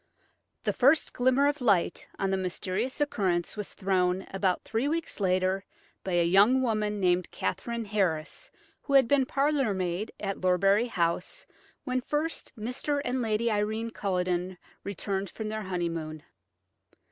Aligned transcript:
The 0.63 0.73
first 0.73 1.13
glimmer 1.13 1.47
of 1.47 1.61
light 1.61 2.09
on 2.17 2.31
the 2.31 2.35
mysterious 2.35 2.99
occurrence 3.01 3.55
was 3.55 3.75
thrown, 3.75 4.25
about 4.33 4.63
three 4.63 4.87
weeks 4.87 5.19
later, 5.19 5.63
by 6.03 6.13
a 6.13 6.25
young 6.25 6.63
woman 6.63 6.99
named 6.99 7.29
Katherine 7.29 7.85
Harris, 7.85 8.49
who 8.81 8.93
had 8.93 9.07
been 9.07 9.27
parlour 9.27 9.75
maid 9.75 10.11
at 10.19 10.41
Lorbury 10.41 10.87
House 10.87 11.45
when 11.83 12.01
first 12.01 12.51
Mr. 12.57 12.99
and 13.05 13.21
Lady 13.21 13.51
Irene 13.51 13.91
Culledon 13.91 14.57
returned 14.83 15.29
from 15.29 15.49
their 15.49 15.61
honeymoon. 15.61 16.23